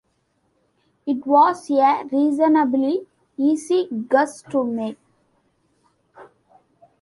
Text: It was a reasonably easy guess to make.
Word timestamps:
It 1.05 1.27
was 1.27 1.69
a 1.69 2.03
reasonably 2.11 3.05
easy 3.37 3.87
guess 4.09 4.41
to 4.49 4.63
make. 4.63 4.97